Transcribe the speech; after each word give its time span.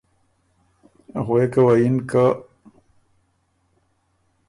غوېکه 1.25 1.61
وه 1.65 1.73
یِن 1.81 1.95
که:ـ 2.09 2.17